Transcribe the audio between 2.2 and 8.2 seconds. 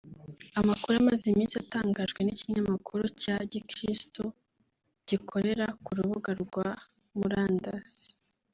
n’ ikinyamakuru cya Gikristo gikorera ku rubuga rwa murandasi